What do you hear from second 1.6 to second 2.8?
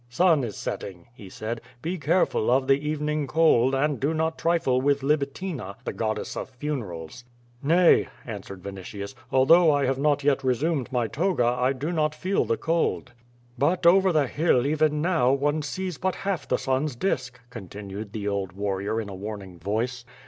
"be careful of